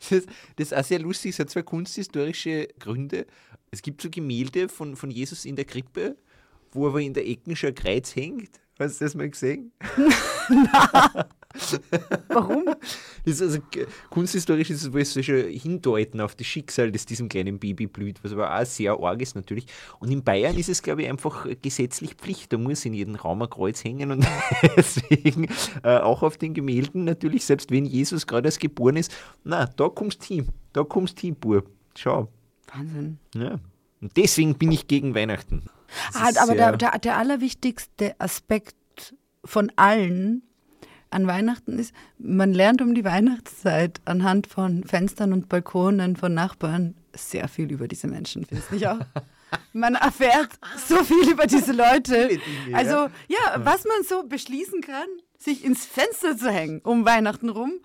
[0.00, 3.26] Das ist, das ist auch sehr lustig, es hat zwei kunsthistorische Gründe.
[3.72, 6.16] Es gibt so Gemälde von, von Jesus in der Krippe,
[6.70, 8.60] wo aber in der Ecke schon ein Kreuz hängt.
[8.78, 9.72] Hast du das mal gesehen?
[12.28, 12.64] Warum?
[13.24, 13.58] Das also
[14.10, 17.86] kunsthistorisch ist es, wo es so schon hindeuten auf das Schicksal, das diesem kleinen Baby
[17.86, 19.66] blüht, was aber auch sehr arg ist natürlich.
[20.00, 22.52] Und in Bayern ist es, glaube ich, einfach gesetzlich Pflicht.
[22.52, 24.26] Da muss in jedem Raum ein Kreuz hängen und
[24.76, 25.48] deswegen
[25.82, 29.88] äh, auch auf den Gemälden natürlich, selbst wenn Jesus gerade erst geboren ist, na, da
[29.88, 31.68] kommst hin, da kommst hin, Bub.
[31.96, 32.28] Schau.
[32.72, 33.18] Wahnsinn.
[33.34, 33.58] Ja.
[34.00, 35.64] Und deswegen bin ich gegen Weihnachten.
[36.14, 40.42] Ah, aber der, der, der allerwichtigste Aspekt von allen
[41.10, 46.94] an Weihnachten ist, man lernt um die Weihnachtszeit anhand von Fenstern und Balkonen von Nachbarn
[47.14, 49.00] sehr viel über diese Menschen, findest du nicht auch?
[49.72, 52.38] Man erfährt so viel über diese Leute.
[52.74, 55.06] Also ja, was man so beschließen kann,
[55.38, 57.80] sich ins Fenster zu hängen um Weihnachten rum,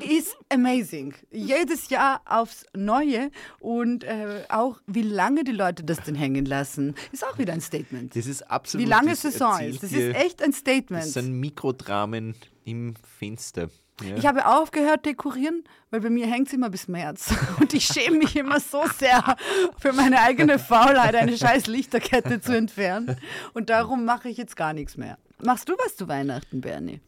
[0.00, 1.14] ist amazing.
[1.30, 6.94] Jedes Jahr aufs Neue und äh, auch wie lange die Leute das denn hängen lassen,
[7.12, 8.16] ist auch wieder ein Statement.
[8.16, 9.82] das ist absolut Wie lange das Saison ist.
[9.82, 11.04] Das ist echt ein Das Statement.
[11.04, 13.68] sind Mikrodramen im Fenster.
[14.02, 14.16] Ja.
[14.16, 17.32] Ich habe aufgehört dekorieren, weil bei mir hängt es immer bis März.
[17.60, 19.36] Und ich schäme mich immer so sehr
[19.78, 23.16] für meine eigene Faulheit, eine scheiß Lichterkette zu entfernen.
[23.52, 25.18] Und darum mache ich jetzt gar nichts mehr.
[25.42, 27.00] Machst du was zu Weihnachten, Bernie?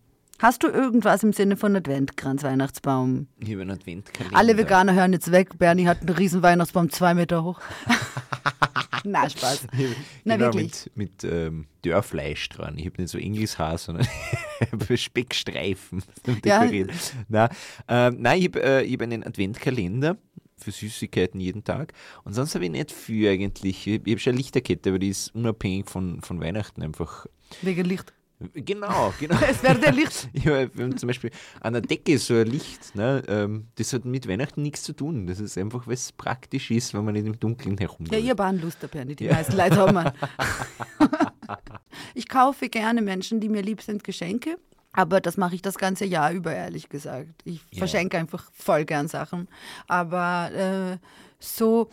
[0.44, 3.28] Hast du irgendwas im Sinne von Adventkranz, Weihnachtsbaum?
[3.38, 4.36] Ich habe einen Adventkalender.
[4.36, 5.58] Alle Veganer hören jetzt weg.
[5.58, 7.62] Bernie hat einen riesen Weihnachtsbaum, zwei Meter hoch.
[9.04, 9.68] Na, Spaß.
[10.24, 10.90] Na, genau, wirklich.
[10.94, 12.76] mit, mit ähm, Dörrfleisch dran.
[12.76, 14.06] Ich habe nicht so Engelshaar, sondern
[14.90, 16.02] ich Speckstreifen
[16.44, 16.70] Ja.
[17.30, 17.48] Na,
[17.88, 20.18] ähm, nein, ich habe äh, ich hab einen Adventkalender
[20.58, 21.94] für Süßigkeiten jeden Tag.
[22.24, 23.86] Und sonst habe ich nicht viel eigentlich.
[23.86, 27.24] Ich, ich habe schon eine Lichterkette, aber die ist unabhängig von, von Weihnachten einfach.
[27.62, 28.12] Wegen Licht.
[28.52, 29.36] Genau, genau.
[29.48, 30.28] Es wäre der Licht.
[30.34, 31.30] Ja, wir haben zum Beispiel
[31.60, 33.22] an der Decke so ein Licht, ne?
[33.28, 35.26] ähm, das hat mit Weihnachten nichts zu tun.
[35.26, 38.12] Das ist einfach, es praktisch ist, wenn man nicht im Dunkeln herumläuft.
[38.12, 39.96] Ja, ihr Bahnluster, Bernie, die meisten Leute haben.
[39.96, 40.12] einen.
[42.14, 44.56] ich kaufe gerne Menschen, die mir lieb sind, Geschenke.
[44.92, 47.42] Aber das mache ich das ganze Jahr über, ehrlich gesagt.
[47.44, 47.78] Ich Ja.
[47.78, 49.48] verschenke einfach voll gern Sachen.
[49.88, 50.98] Aber äh,
[51.40, 51.88] so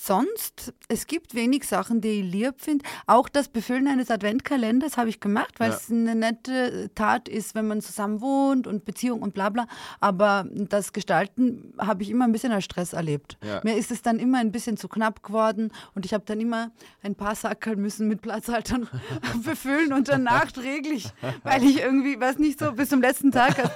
[0.00, 2.84] sonst, es gibt wenig Sachen, die ich lieb finde.
[3.06, 5.76] Auch das Befüllen eines Adventkalenders habe ich gemacht, weil Ja.
[5.76, 9.66] es eine nette Tat ist, wenn man zusammen wohnt und Beziehung und bla bla.
[10.00, 13.38] Aber das Gestalten habe ich immer ein bisschen als Stress erlebt.
[13.44, 13.60] Ja.
[13.64, 16.70] Mir ist es dann immer ein bisschen zu knapp geworden und ich habe dann immer
[17.02, 18.88] ein paar Sackerl müssen mit Platzhaltern
[19.44, 21.08] befüllen und dann nachträglich,
[21.42, 23.70] weil ich irgendwie, weiß nicht so, bis zum letzten Tag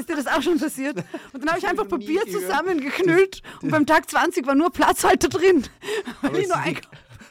[0.00, 0.96] ist dir das auch schon passiert.
[1.32, 5.64] Und dann habe ich einfach Papier zusammengeknüllt und beim Tag 20 war nur Platzhalter drin.
[6.22, 6.80] Weil ich nur hast, du dir,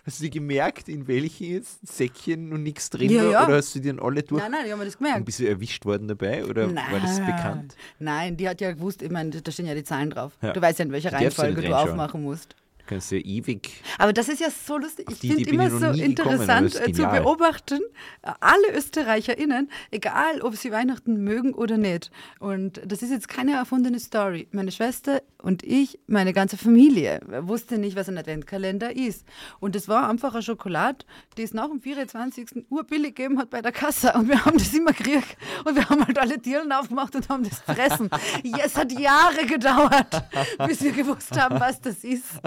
[0.06, 3.32] hast du dir gemerkt, in welchen jetzt Säckchen und nichts drin Ja, war?
[3.32, 3.45] ja.
[3.47, 4.41] Oder hast du die dann alle durch?
[4.41, 5.26] Nein, nein, ich habe mir das Und gemerkt.
[5.26, 6.45] bist du erwischt worden dabei?
[6.45, 7.76] Oder war das bekannt?
[7.99, 10.34] Nein, die hat ja gewusst, ich meine, da stehen ja die Zahlen drauf.
[10.41, 10.54] Ja.
[10.54, 12.56] Du weißt ja, in welcher Reihenfolge du aufmachen musst.
[12.86, 13.72] Du kannst ja ewig.
[13.98, 15.10] Aber das ist ja so lustig.
[15.10, 17.80] Ich finde immer so gekommen, interessant ist äh, zu beobachten,
[18.24, 22.12] äh, alle ÖsterreicherInnen, egal ob sie Weihnachten mögen oder nicht.
[22.39, 24.50] Und das ist jetzt keine erfundene Story.
[24.52, 29.26] Meine Schwester und ich, meine ganze Familie, äh, wusste nicht, was ein Adventkalender ist.
[29.62, 31.06] Und es war einfach eine Schokolade,
[31.38, 32.65] die es nach dem 24.
[32.69, 34.12] urbillig gegeben hat bei der Kasse.
[34.13, 35.38] Und wir haben das immer gekriegt.
[35.63, 38.10] Und wir haben halt alle Tieren aufgemacht und haben das gefressen.
[38.63, 40.24] Es hat Jahre gedauert,
[40.67, 42.39] bis wir gewusst haben, was das ist.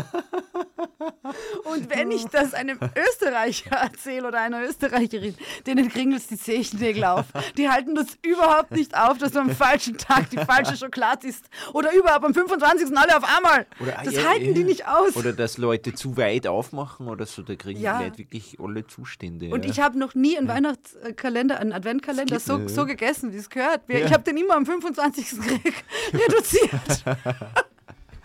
[1.64, 5.34] Und wenn ich das einem Österreicher erzähle oder einer Österreicherin,
[5.66, 7.26] denen kringelst die Zehennägel auf.
[7.56, 11.44] Die halten das überhaupt nicht auf, dass du am falschen Tag die falsche Schokolade isst.
[11.72, 12.96] Oder überhaupt am 25.
[12.96, 13.66] alle auf einmal.
[13.80, 15.16] Oder, das äh, halten die äh, nicht aus.
[15.16, 17.98] Oder dass Leute zu weit aufmachen oder so, da kriegen Ja.
[17.98, 19.50] die Leute wirklich alle Zustände.
[19.50, 19.70] Und ja.
[19.70, 22.86] ich habe noch nie einen Weihnachtskalender, einen Adventkalender so, geht, so ja.
[22.86, 23.82] gegessen, wie es gehört.
[23.88, 23.98] Ja.
[23.98, 25.30] Ich habe den immer am 25.
[25.30, 27.04] gekriegt, reduziert.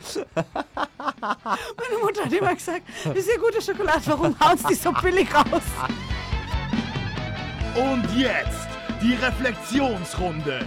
[0.26, 4.92] Meine Mutter hat immer gesagt, das ist ja gute Schokolade, warum hauen sie die so
[4.92, 5.46] billig raus?
[7.76, 8.68] Und jetzt
[9.02, 10.66] die Reflexionsrunde.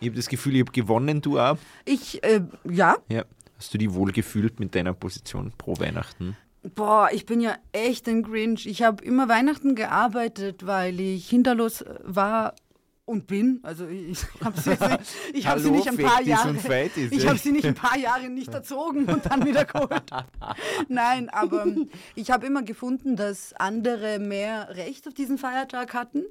[0.00, 1.58] Ich habe das Gefühl, ich habe gewonnen, du auch.
[1.84, 3.24] Ich, äh, ja, Ja.
[3.58, 6.34] Hast du dich wohl gefühlt mit deiner Position pro Weihnachten?
[6.74, 8.66] Boah, ich bin ja echt ein Grinch.
[8.66, 12.54] Ich habe immer Weihnachten gearbeitet, weil ich hinterlos war
[13.10, 13.58] und bin.
[13.64, 14.70] Also ich, ich habe sie,
[15.34, 16.54] ich hab sie nicht ein paar Jahre.
[17.10, 20.04] Ich habe sie nicht ein paar Jahre nicht erzogen und dann wieder geholt.
[20.88, 21.66] Nein, aber
[22.14, 26.22] ich habe immer gefunden, dass andere mehr Recht auf diesen Feiertag hatten.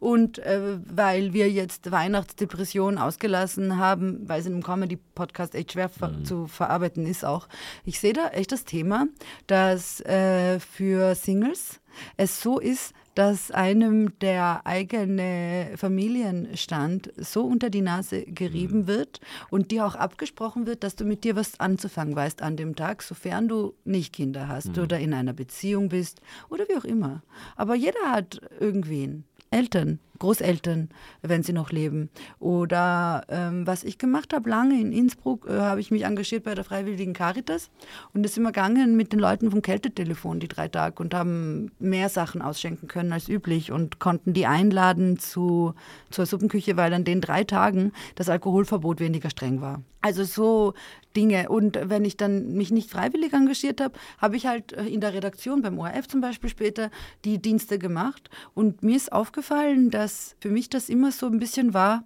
[0.00, 5.88] Und äh, weil wir jetzt Weihnachtsdepression ausgelassen haben, weil es in einem Comedy-Podcast echt schwer
[6.00, 6.24] mhm.
[6.24, 7.48] zu verarbeiten ist auch.
[7.84, 9.06] Ich sehe da echt das Thema,
[9.46, 11.80] dass äh, für Singles
[12.16, 18.86] es so ist, dass einem der eigene Familienstand so unter die Nase gerieben mhm.
[18.86, 22.76] wird und dir auch abgesprochen wird, dass du mit dir was anzufangen weißt an dem
[22.76, 24.82] Tag, sofern du nicht Kinder hast mhm.
[24.82, 27.22] oder in einer Beziehung bist oder wie auch immer.
[27.56, 29.24] Aber jeder hat irgendwen.
[29.50, 30.90] Eltern, Großeltern,
[31.22, 32.10] wenn sie noch leben.
[32.38, 36.54] Oder ähm, was ich gemacht habe, lange in Innsbruck, äh, habe ich mich engagiert bei
[36.54, 37.70] der Freiwilligen Caritas
[38.12, 41.72] und es sind wir gegangen mit den Leuten vom Kältetelefon die drei Tage und haben
[41.78, 45.74] mehr Sachen ausschenken können als üblich und konnten die einladen zu,
[46.10, 49.82] zur Suppenküche, weil an den drei Tagen das Alkoholverbot weniger streng war.
[50.04, 50.74] Also so
[51.16, 51.48] Dinge.
[51.48, 55.14] Und wenn ich dann mich nicht freiwillig engagiert habe, habe ich halt äh, in der
[55.14, 56.90] Redaktion beim ORF zum Beispiel später
[57.24, 58.28] die Dienste gemacht.
[58.52, 60.03] Und mir ist aufgefallen, dass
[60.40, 62.04] für mich das immer so ein bisschen war,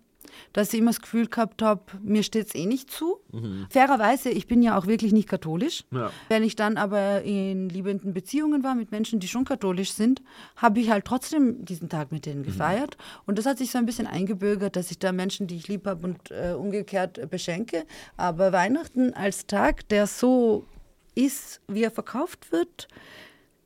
[0.52, 3.18] dass ich immer das Gefühl gehabt habe, mir steht es eh nicht zu.
[3.32, 3.66] Mhm.
[3.70, 5.84] Fairerweise, ich bin ja auch wirklich nicht katholisch.
[5.90, 6.10] Ja.
[6.28, 10.22] Wenn ich dann aber in liebenden Beziehungen war mit Menschen, die schon katholisch sind,
[10.56, 12.46] habe ich halt trotzdem diesen Tag mit denen mhm.
[12.46, 12.96] gefeiert.
[12.96, 13.22] Mhm.
[13.26, 15.86] Und das hat sich so ein bisschen eingebürgert, dass ich da Menschen, die ich lieb
[15.86, 17.84] habe und äh, umgekehrt äh, beschenke.
[18.16, 20.64] Aber Weihnachten als Tag, der so
[21.14, 22.88] ist, wie er verkauft wird,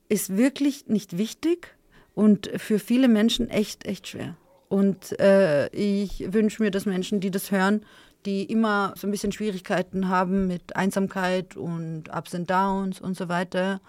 [0.09, 1.77] ist wirklich nicht wichtig
[2.15, 4.37] und für viele Menschen echt, echt schwer.
[4.69, 7.85] Und äh, ich wünsche mir, dass Menschen, die das hören,
[8.25, 13.29] die immer so ein bisschen Schwierigkeiten haben mit Einsamkeit und Ups and Downs und so
[13.29, 13.81] weiter,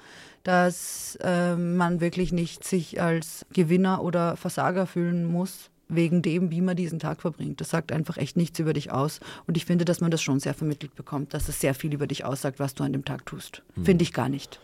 [0.43, 6.61] dass äh, man wirklich nicht sich als Gewinner oder Versager fühlen muss, wegen dem, wie
[6.61, 7.61] man diesen Tag verbringt.
[7.61, 9.19] Das sagt einfach echt nichts über dich aus.
[9.47, 12.07] Und ich finde, dass man das schon sehr vermittelt bekommt, dass es sehr viel über
[12.07, 13.61] dich aussagt, was du an dem Tag tust.
[13.75, 13.85] Hm.
[13.85, 14.59] Finde ich gar nicht.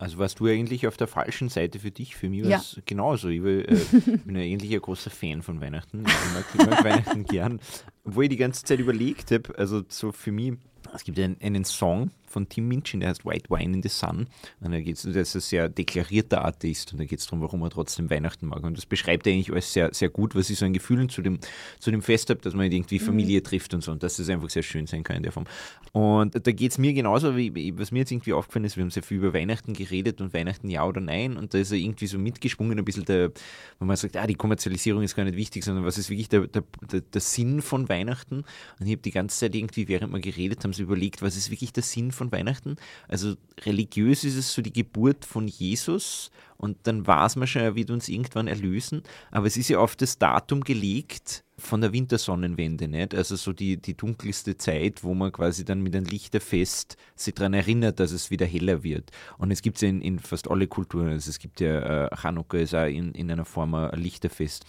[0.00, 2.16] Also warst du eigentlich auf der falschen Seite für dich?
[2.16, 2.82] Für mich war es ja.
[2.86, 3.28] genauso.
[3.28, 6.06] Ich war, äh, bin ja eigentlich ein großer Fan von Weihnachten.
[6.06, 7.60] Ich mag, ich mag Weihnachten gern.
[8.04, 10.54] Obwohl ich die ganze Zeit überlegt habe, also so für mich,
[10.94, 14.28] es gibt einen, einen Song, von Tim Minchin, der heißt White Wine in the Sun.
[14.60, 17.62] Und da geht's, der ist ein sehr deklarierter Atheist und da geht es darum, warum
[17.62, 18.62] er trotzdem Weihnachten mag.
[18.62, 21.38] Und das beschreibt eigentlich alles sehr, sehr gut, was ich so ein Gefühl zu dem,
[21.78, 23.04] zu dem Fest habe, dass man irgendwie mhm.
[23.04, 23.44] Familie mhm.
[23.44, 25.46] trifft und so und dass es einfach sehr schön sein kann in der Form.
[25.92, 28.90] Und da geht es mir genauso, wie was mir jetzt irgendwie aufgefallen ist, wir haben
[28.90, 32.06] sehr viel über Weihnachten geredet und Weihnachten ja oder nein und da ist er irgendwie
[32.06, 33.32] so mitgesprungen, ein bisschen der,
[33.78, 36.46] wenn man sagt, ah, die Kommerzialisierung ist gar nicht wichtig, sondern was ist wirklich der,
[36.46, 36.62] der,
[36.92, 38.44] der, der Sinn von Weihnachten?
[38.78, 41.50] Und ich habe die ganze Zeit irgendwie, während wir geredet haben, so überlegt, was ist
[41.50, 42.76] wirklich der Sinn von Weihnachten?
[43.08, 47.74] Also religiös ist es so die Geburt von Jesus und dann weiß man schon, er
[47.74, 49.02] wird uns irgendwann erlösen.
[49.30, 53.14] Aber es ist ja auf das Datum gelegt von der Wintersonnenwende, nicht?
[53.14, 57.54] Also so die, die dunkelste Zeit, wo man quasi dann mit einem Lichterfest sich daran
[57.54, 59.10] erinnert, dass es wieder heller wird.
[59.38, 61.08] Und es gibt es in, in, fast alle Kulturen.
[61.08, 64.66] Also es gibt ja äh, Chanukka ist auch in, in einer Form ein Lichterfest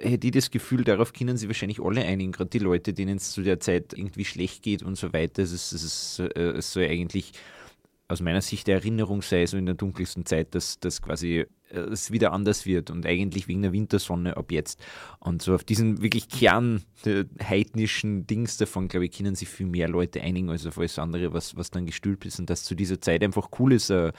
[0.00, 3.32] hätte ich das Gefühl, darauf können sich wahrscheinlich alle einigen, gerade die Leute, denen es
[3.32, 5.42] zu der Zeit irgendwie schlecht geht und so weiter.
[5.42, 7.32] Es, ist, es, ist, äh, es soll eigentlich
[8.08, 11.78] aus meiner Sicht der Erinnerung sei, so in der dunkelsten Zeit, dass, dass quasi äh,
[11.78, 14.80] es wieder anders wird und eigentlich wegen der Wintersonne ab jetzt.
[15.20, 19.66] Und so auf diesen wirklich Kern der heidnischen Dings davon, glaube ich, können sich viel
[19.66, 22.74] mehr Leute einigen als auf alles andere, was, was dann gestülpt ist und dass zu
[22.74, 24.12] dieser Zeit einfach cool ist, ein,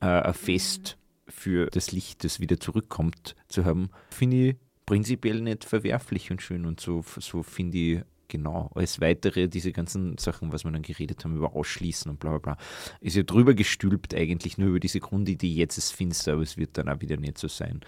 [0.00, 4.56] ein Fest für das Licht, das wieder zurückkommt, zu haben, finde ich
[4.90, 10.18] prinzipiell nicht verwerflich und schön und so, so finde ich genau, als weitere diese ganzen
[10.18, 12.56] Sachen, was wir dann geredet haben, über Ausschließen und bla bla bla,
[13.00, 16.76] ist ja drüber gestülpt eigentlich nur über diese Grundidee, jetzt ist finster, aber es wird
[16.76, 17.82] dann auch wieder nicht so sein.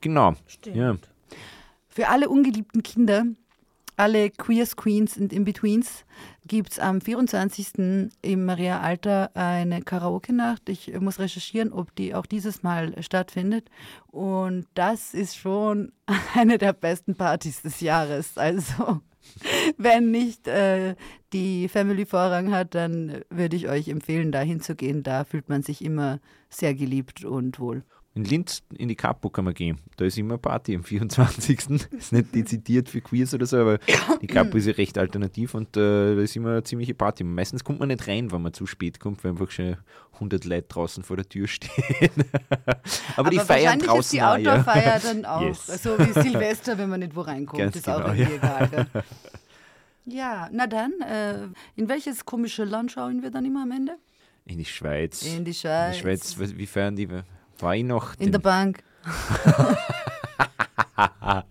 [0.00, 0.36] Genau.
[0.46, 0.76] Stimmt.
[0.76, 0.96] Ja.
[1.86, 3.26] Für alle ungeliebten Kinder,
[3.98, 6.04] alle Queers, Queens und In-Betweens
[6.46, 8.10] gibt es am 24.
[8.22, 10.68] im Maria Alter eine Karaoke-Nacht.
[10.68, 13.68] Ich muss recherchieren, ob die auch dieses Mal stattfindet.
[14.06, 15.92] Und das ist schon
[16.34, 18.38] eine der besten Partys des Jahres.
[18.38, 19.00] Also
[19.76, 20.94] wenn nicht äh,
[21.32, 25.02] die Family Vorrang hat, dann würde ich euch empfehlen, da hinzugehen.
[25.02, 27.82] Da fühlt man sich immer sehr geliebt und wohl.
[28.14, 29.78] In Linz in die Kapo kann man gehen.
[29.96, 31.70] Da ist immer Party am 24.
[31.92, 33.78] ist nicht dezidiert für Queers oder so, aber
[34.20, 37.22] die Kapo ist ja recht alternativ und äh, da ist immer eine ziemliche Party.
[37.22, 39.76] Meistens kommt man nicht rein, wenn man zu spät kommt, weil einfach schon
[40.14, 42.10] 100 Leute draußen vor der Tür stehen.
[42.50, 42.80] aber,
[43.16, 44.98] aber, die feiern draußen ist die Outdoor-Feier ja.
[44.98, 45.42] dann auch.
[45.42, 45.82] Yes.
[45.82, 47.62] So wie Silvester, wenn man nicht wo reinkommt.
[47.62, 48.64] Ganz ist genau, auch irgendwie ja.
[48.64, 48.86] egal.
[50.06, 53.96] Ja, na dann, äh, in welches komische Land schauen wir dann immer am Ende?
[54.46, 55.22] In die Schweiz.
[55.22, 55.88] In die Schweiz.
[55.88, 57.08] In die Schweiz, wie feiern die
[57.62, 58.22] Weihnachten?
[58.22, 58.82] In der Bank.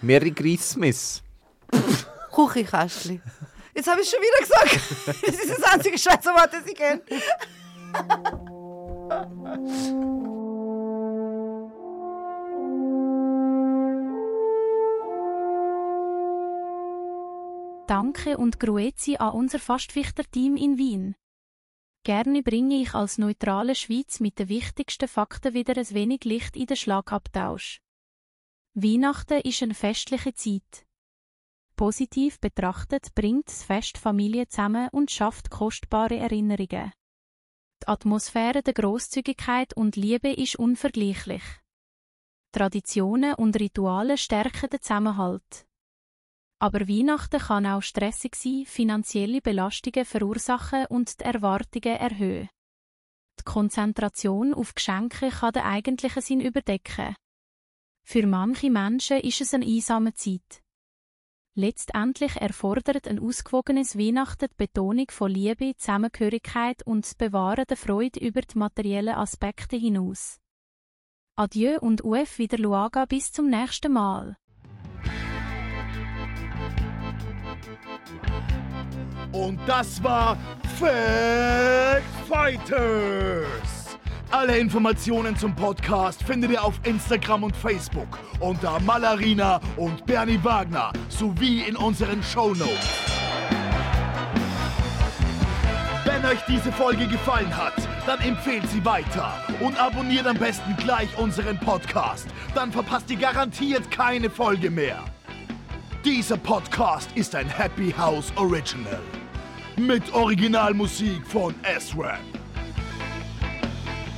[0.00, 1.22] Merry Christmas.
[2.30, 3.20] Kuchikastli.
[3.74, 4.80] Jetzt habe ich schon wieder gesagt.
[5.26, 7.02] Das ist das einzige Schweizer Wort, das ich kenne.
[17.86, 21.14] Danke und Grüezi an unser Fastwichter-Team in Wien.
[22.06, 26.66] Gerne bringe ich als neutrale Schweiz mit den wichtigsten Fakten wieder ein wenig Licht in
[26.66, 27.80] den Schlagabtausch.
[28.74, 30.86] Weihnachten ist eine festliche Zeit.
[31.74, 36.92] Positiv betrachtet bringt das Fest Familie zusammen und schafft kostbare Erinnerungen.
[37.82, 41.42] Die Atmosphäre der Großzügigkeit und Liebe ist unvergleichlich.
[42.52, 45.66] Traditionen und Rituale stärken den Zusammenhalt.
[46.58, 52.48] Aber Weihnachten kann auch stressig sein, finanzielle Belastungen verursachen und die Erwartungen erhöhen.
[53.38, 57.14] Die Konzentration auf Geschenke kann den eigentlichen Sinn überdecken.
[58.02, 60.62] Für manche Menschen ist es eine einsame Zeit.
[61.58, 68.20] Letztendlich erfordert ein ausgewogenes Weihnachten die Betonung von Liebe, Zusammengehörigkeit und das Bewahren der Freude
[68.20, 70.38] über die materiellen Aspekte hinaus.
[71.34, 74.36] Adieu und UF wieder Luaga bis zum nächsten Mal.
[79.32, 80.36] Und das war
[80.78, 83.98] Fact Fighters.
[84.30, 90.92] Alle Informationen zum Podcast findet ihr auf Instagram und Facebook unter Malarina und Bernie Wagner
[91.08, 93.06] sowie in unseren Shownotes.
[96.04, 97.74] Wenn euch diese Folge gefallen hat,
[98.06, 102.26] dann empfehlt sie weiter und abonniert am besten gleich unseren Podcast.
[102.54, 105.04] Dann verpasst ihr garantiert keine Folge mehr.
[106.06, 109.00] Dieser Podcast ist ein Happy House Original.
[109.76, 112.20] Mit Originalmusik von S-Rap.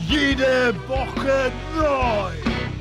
[0.07, 2.78] Jede Woche neu.